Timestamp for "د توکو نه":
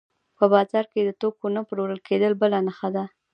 1.03-1.61